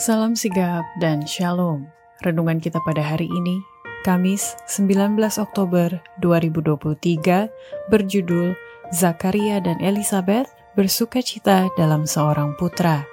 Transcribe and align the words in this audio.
Salam 0.00 0.32
sigap 0.32 0.88
dan 0.96 1.28
shalom. 1.28 1.84
Renungan 2.24 2.56
kita 2.56 2.80
pada 2.88 3.04
hari 3.04 3.28
ini, 3.28 3.60
Kamis 4.00 4.56
19 4.64 5.12
Oktober 5.36 6.00
2023, 6.24 7.52
berjudul 7.92 8.56
Zakaria 8.96 9.60
dan 9.60 9.76
Elizabeth 9.84 10.48
bersuka 10.72 11.20
cita 11.20 11.68
dalam 11.76 12.08
seorang 12.08 12.56
putra. 12.56 13.04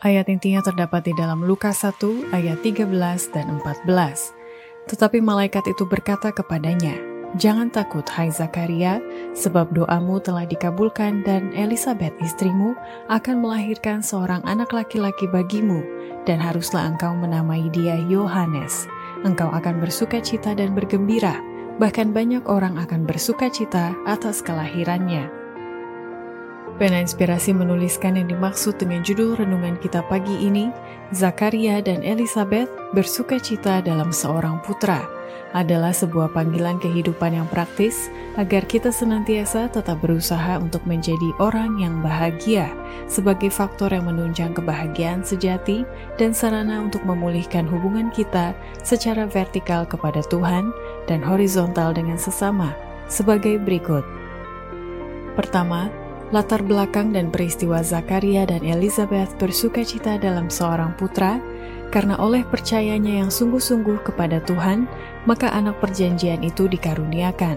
Ayat 0.00 0.24
intinya 0.32 0.64
terdapat 0.64 1.04
di 1.04 1.12
dalam 1.12 1.44
Lukas 1.44 1.84
1 1.84 2.32
ayat 2.32 2.64
13 2.64 2.88
dan 3.28 3.60
14. 3.60 4.88
Tetapi 4.88 5.20
malaikat 5.20 5.68
itu 5.68 5.84
berkata 5.84 6.32
kepadanya, 6.32 6.96
Jangan 7.34 7.66
takut, 7.74 8.06
hai 8.14 8.30
Zakaria, 8.30 9.02
sebab 9.34 9.74
doamu 9.74 10.22
telah 10.22 10.46
dikabulkan 10.46 11.26
dan 11.26 11.50
Elizabeth 11.50 12.14
istrimu 12.22 12.78
akan 13.10 13.42
melahirkan 13.42 14.06
seorang 14.06 14.38
anak 14.46 14.70
laki-laki 14.70 15.26
bagimu, 15.26 15.82
dan 16.30 16.38
haruslah 16.38 16.86
engkau 16.86 17.10
menamai 17.10 17.66
dia 17.74 17.98
Yohanes. 18.06 18.86
Engkau 19.26 19.50
akan 19.50 19.82
bersuka 19.82 20.22
cita 20.22 20.54
dan 20.54 20.78
bergembira, 20.78 21.34
bahkan 21.82 22.14
banyak 22.14 22.46
orang 22.46 22.78
akan 22.78 23.02
bersuka 23.02 23.50
cita 23.50 23.98
atas 24.06 24.38
kelahirannya. 24.38 25.26
Pena 26.78 27.02
Inspirasi 27.02 27.50
menuliskan 27.50 28.14
yang 28.14 28.30
dimaksud 28.30 28.78
dengan 28.78 29.02
judul 29.02 29.34
renungan 29.42 29.74
kita 29.82 30.06
pagi 30.06 30.38
ini, 30.38 30.70
Zakaria 31.10 31.82
dan 31.82 32.06
Elizabeth 32.06 32.70
bersuka 32.94 33.42
cita 33.42 33.82
dalam 33.82 34.14
seorang 34.14 34.62
putra 34.62 35.13
adalah 35.54 35.94
sebuah 35.94 36.34
panggilan 36.34 36.82
kehidupan 36.82 37.38
yang 37.38 37.46
praktis 37.46 38.10
agar 38.34 38.66
kita 38.66 38.90
senantiasa 38.90 39.70
tetap 39.70 40.02
berusaha 40.02 40.58
untuk 40.58 40.82
menjadi 40.82 41.30
orang 41.38 41.78
yang 41.78 42.02
bahagia 42.02 42.68
sebagai 43.06 43.54
faktor 43.54 43.94
yang 43.94 44.10
menunjang 44.10 44.50
kebahagiaan 44.50 45.22
sejati 45.22 45.86
dan 46.18 46.34
sarana 46.34 46.82
untuk 46.82 47.06
memulihkan 47.06 47.70
hubungan 47.70 48.10
kita 48.10 48.52
secara 48.82 49.30
vertikal 49.30 49.86
kepada 49.86 50.20
Tuhan 50.26 50.74
dan 51.06 51.22
horizontal 51.22 51.94
dengan 51.94 52.18
sesama 52.18 52.74
sebagai 53.06 53.60
berikut. 53.62 54.02
Pertama, 55.38 55.90
latar 56.34 56.62
belakang 56.62 57.14
dan 57.14 57.30
peristiwa 57.30 57.82
Zakaria 57.82 58.42
dan 58.46 58.66
Elizabeth 58.66 59.34
bersuka 59.38 59.86
cita 59.86 60.18
dalam 60.18 60.50
seorang 60.50 60.94
putra 60.98 61.38
karena 61.94 62.18
oleh 62.18 62.42
percayanya 62.42 63.22
yang 63.22 63.30
sungguh-sungguh 63.30 64.02
kepada 64.02 64.42
Tuhan, 64.42 64.90
maka 65.30 65.54
anak 65.54 65.78
perjanjian 65.78 66.42
itu 66.42 66.66
dikaruniakan. 66.66 67.54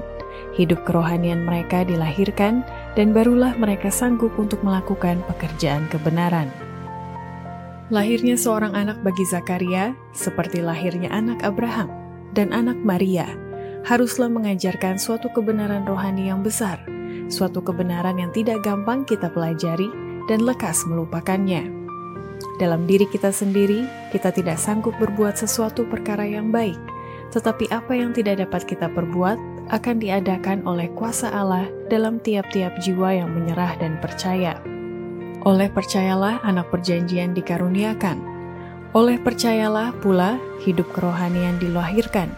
Hidup 0.54 0.86
kerohanian 0.86 1.42
mereka 1.42 1.82
dilahirkan, 1.82 2.62
dan 2.94 3.18
barulah 3.18 3.58
mereka 3.58 3.90
sanggup 3.90 4.38
untuk 4.38 4.62
melakukan 4.62 5.26
pekerjaan 5.26 5.90
kebenaran. 5.90 6.54
Lahirnya 7.90 8.38
seorang 8.38 8.78
anak 8.78 9.02
bagi 9.02 9.26
Zakaria, 9.26 9.98
seperti 10.14 10.62
lahirnya 10.62 11.10
anak 11.10 11.42
Abraham 11.42 11.90
dan 12.38 12.54
anak 12.54 12.78
Maria, 12.86 13.26
haruslah 13.90 14.30
mengajarkan 14.30 15.02
suatu 15.02 15.34
kebenaran 15.34 15.82
rohani 15.90 16.30
yang 16.30 16.46
besar, 16.46 16.78
suatu 17.26 17.66
kebenaran 17.66 18.22
yang 18.22 18.30
tidak 18.38 18.62
gampang 18.62 19.02
kita 19.02 19.34
pelajari 19.34 19.90
dan 20.30 20.46
lekas 20.46 20.86
melupakannya. 20.86 21.87
Dalam 22.58 22.90
diri 22.90 23.06
kita 23.10 23.30
sendiri, 23.30 23.86
kita 24.10 24.34
tidak 24.34 24.58
sanggup 24.58 24.98
berbuat 24.98 25.38
sesuatu 25.38 25.86
perkara 25.86 26.26
yang 26.26 26.50
baik, 26.50 26.78
tetapi 27.30 27.70
apa 27.70 27.94
yang 27.94 28.14
tidak 28.18 28.42
dapat 28.42 28.66
kita 28.66 28.90
perbuat 28.90 29.38
akan 29.70 29.96
diadakan 30.00 30.64
oleh 30.64 30.90
kuasa 30.96 31.30
Allah 31.30 31.68
dalam 31.92 32.18
tiap-tiap 32.24 32.80
jiwa 32.82 33.14
yang 33.14 33.30
menyerah 33.36 33.78
dan 33.78 34.00
percaya. 34.00 34.58
Oleh 35.46 35.70
percayalah 35.70 36.42
anak 36.44 36.74
perjanjian 36.74 37.38
dikaruniakan. 37.38 38.20
Oleh 38.96 39.22
percayalah 39.22 39.94
pula 40.02 40.42
hidup 40.66 40.90
kerohanian 40.96 41.62
dilahirkan, 41.62 42.32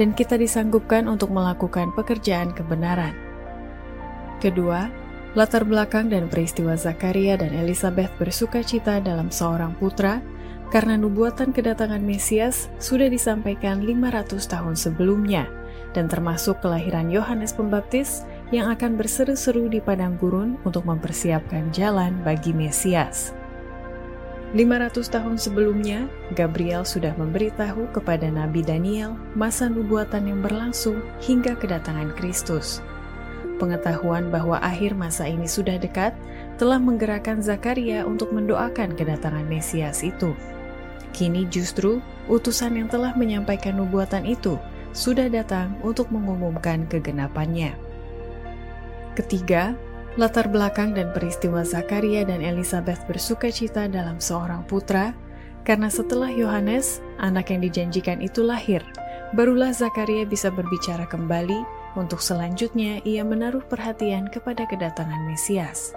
dan 0.00 0.16
kita 0.16 0.34
disanggupkan 0.40 1.06
untuk 1.06 1.30
melakukan 1.30 1.92
pekerjaan 1.94 2.50
kebenaran. 2.56 3.12
Kedua, 4.40 4.88
Latar 5.38 5.62
belakang 5.62 6.10
dan 6.10 6.26
peristiwa 6.26 6.74
Zakaria 6.74 7.38
dan 7.38 7.54
Elizabeth 7.54 8.10
bersuka 8.18 8.66
cita 8.66 8.98
dalam 8.98 9.30
seorang 9.30 9.78
putra 9.78 10.18
karena 10.74 10.98
nubuatan 10.98 11.54
kedatangan 11.54 12.02
Mesias 12.02 12.66
sudah 12.82 13.06
disampaikan 13.06 13.86
500 13.86 14.42
tahun 14.50 14.74
sebelumnya 14.74 15.46
dan 15.94 16.10
termasuk 16.10 16.58
kelahiran 16.58 17.10
Yohanes 17.14 17.54
Pembaptis 17.54 18.26
yang 18.50 18.74
akan 18.74 18.98
berseru-seru 18.98 19.70
di 19.70 19.78
padang 19.78 20.18
gurun 20.18 20.58
untuk 20.66 20.82
mempersiapkan 20.82 21.70
jalan 21.70 22.18
bagi 22.26 22.50
Mesias. 22.50 23.30
500 24.50 25.14
tahun 25.14 25.38
sebelumnya, 25.38 26.10
Gabriel 26.34 26.82
sudah 26.82 27.14
memberitahu 27.14 27.86
kepada 27.94 28.26
Nabi 28.34 28.66
Daniel 28.66 29.14
masa 29.38 29.70
nubuatan 29.70 30.26
yang 30.26 30.42
berlangsung 30.42 30.98
hingga 31.22 31.54
kedatangan 31.54 32.18
Kristus. 32.18 32.82
Pengetahuan 33.60 34.32
bahwa 34.32 34.56
akhir 34.64 34.96
masa 34.96 35.28
ini 35.28 35.44
sudah 35.44 35.76
dekat 35.76 36.16
telah 36.56 36.80
menggerakkan 36.80 37.44
Zakaria 37.44 38.08
untuk 38.08 38.32
mendoakan 38.32 38.96
kedatangan 38.96 39.44
Mesias 39.44 40.00
itu. 40.00 40.32
Kini 41.12 41.44
justru 41.52 42.00
utusan 42.32 42.80
yang 42.80 42.88
telah 42.88 43.12
menyampaikan 43.12 43.76
nubuatan 43.76 44.24
itu 44.24 44.56
sudah 44.96 45.28
datang 45.28 45.76
untuk 45.84 46.08
mengumumkan 46.08 46.88
kegenapannya. 46.88 47.76
Ketiga, 49.12 49.76
latar 50.16 50.48
belakang 50.48 50.96
dan 50.96 51.12
peristiwa 51.12 51.60
Zakaria 51.60 52.24
dan 52.24 52.40
Elizabeth 52.40 53.04
bersuka 53.04 53.52
cita 53.52 53.92
dalam 53.92 54.16
seorang 54.16 54.64
putra, 54.64 55.12
karena 55.68 55.92
setelah 55.92 56.32
Yohanes, 56.32 57.04
anak 57.20 57.52
yang 57.52 57.60
dijanjikan 57.60 58.24
itu 58.24 58.40
lahir, 58.40 58.80
barulah 59.36 59.70
Zakaria 59.76 60.24
bisa 60.24 60.48
berbicara 60.48 61.04
kembali 61.04 61.79
untuk 61.98 62.22
selanjutnya, 62.22 63.02
ia 63.02 63.26
menaruh 63.26 63.66
perhatian 63.66 64.30
kepada 64.30 64.62
kedatangan 64.70 65.26
Mesias. 65.26 65.90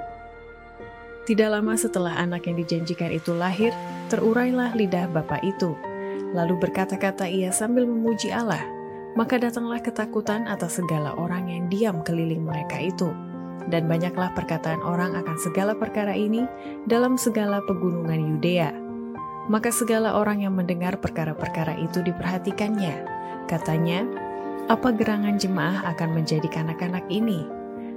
Tidak 1.24 1.48
lama 1.48 1.78
setelah 1.78 2.20
anak 2.20 2.50
yang 2.50 2.58
dijanjikan 2.60 3.14
itu 3.14 3.32
lahir, 3.32 3.72
terurailah 4.10 4.76
lidah 4.76 5.08
bapak 5.08 5.40
itu. 5.46 5.78
Lalu 6.34 6.58
berkata-kata 6.60 7.30
ia 7.30 7.54
sambil 7.54 7.86
memuji 7.86 8.34
Allah, 8.34 8.60
maka 9.14 9.38
datanglah 9.38 9.80
ketakutan 9.80 10.50
atas 10.50 10.82
segala 10.82 11.14
orang 11.14 11.48
yang 11.48 11.64
diam 11.70 12.02
keliling 12.02 12.42
mereka 12.42 12.82
itu. 12.82 13.14
Dan 13.70 13.88
banyaklah 13.88 14.36
perkataan 14.36 14.84
orang 14.84 15.16
akan 15.16 15.38
segala 15.40 15.72
perkara 15.78 16.12
ini 16.12 16.44
dalam 16.90 17.16
segala 17.16 17.64
pegunungan 17.64 18.36
Yudea. 18.36 18.76
Maka 19.48 19.72
segala 19.72 20.20
orang 20.20 20.44
yang 20.44 20.58
mendengar 20.58 21.00
perkara-perkara 21.00 21.80
itu 21.80 22.04
diperhatikannya. 22.04 23.08
Katanya, 23.48 24.04
apa 24.72 24.96
gerangan 24.96 25.36
jemaah 25.36 25.84
akan 25.92 26.16
menjadi 26.16 26.48
kanak-kanak 26.48 27.04
ini? 27.12 27.44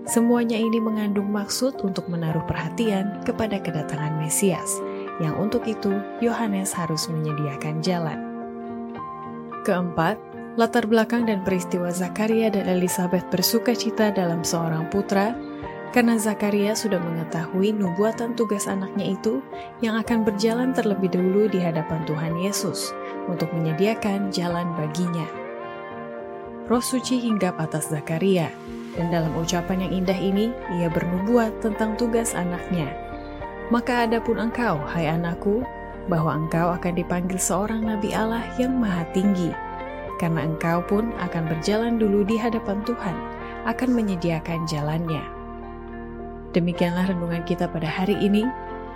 Semuanya 0.06 0.58
ini 0.58 0.82
mengandung 0.82 1.30
maksud 1.30 1.78
untuk 1.82 2.10
menaruh 2.10 2.42
perhatian 2.46 3.22
kepada 3.22 3.58
kedatangan 3.62 4.18
Mesias, 4.18 4.82
yang 5.22 5.38
untuk 5.38 5.62
itu 5.66 5.94
Yohanes 6.18 6.74
harus 6.74 7.06
menyediakan 7.06 7.82
jalan. 7.82 8.18
Keempat, 9.62 10.18
latar 10.58 10.86
belakang 10.86 11.26
dan 11.26 11.42
peristiwa 11.42 11.90
Zakaria 11.90 12.50
dan 12.50 12.66
Elizabeth 12.70 13.26
bersuka 13.30 13.74
cita 13.74 14.10
dalam 14.14 14.42
seorang 14.42 14.90
putra, 14.90 15.34
karena 15.94 16.18
Zakaria 16.18 16.74
sudah 16.74 16.98
mengetahui 16.98 17.74
nubuatan 17.74 18.34
tugas 18.34 18.66
anaknya 18.66 19.14
itu 19.14 19.38
yang 19.82 19.98
akan 19.98 20.26
berjalan 20.26 20.74
terlebih 20.74 21.14
dahulu 21.14 21.46
di 21.46 21.62
hadapan 21.62 22.02
Tuhan 22.06 22.34
Yesus 22.42 22.90
untuk 23.30 23.50
menyediakan 23.54 24.30
jalan 24.34 24.70
baginya 24.74 25.45
roh 26.66 26.82
suci 26.82 27.22
hinggap 27.22 27.58
atas 27.62 27.90
Zakaria, 27.90 28.50
dan 28.96 29.12
dalam 29.12 29.32
ucapan 29.38 29.86
yang 29.86 30.04
indah 30.04 30.18
ini, 30.18 30.50
ia 30.80 30.90
bernubuat 30.90 31.62
tentang 31.62 31.94
tugas 31.94 32.32
anaknya. 32.32 32.90
Maka 33.70 34.06
adapun 34.06 34.38
engkau, 34.38 34.78
hai 34.94 35.10
anakku, 35.10 35.62
bahwa 36.06 36.38
engkau 36.38 36.70
akan 36.74 36.94
dipanggil 36.94 37.38
seorang 37.38 37.82
nabi 37.82 38.14
Allah 38.14 38.46
yang 38.58 38.78
maha 38.78 39.02
tinggi, 39.10 39.50
karena 40.22 40.46
engkau 40.46 40.82
pun 40.86 41.10
akan 41.18 41.50
berjalan 41.50 41.98
dulu 41.98 42.22
di 42.22 42.38
hadapan 42.38 42.82
Tuhan, 42.86 43.16
akan 43.66 43.90
menyediakan 43.90 44.64
jalannya. 44.70 45.22
Demikianlah 46.54 47.10
renungan 47.10 47.42
kita 47.44 47.68
pada 47.68 47.90
hari 47.90 48.16
ini, 48.22 48.46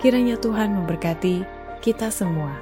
kiranya 0.00 0.38
Tuhan 0.40 0.72
memberkati 0.72 1.44
kita 1.84 2.08
semua. 2.08 2.56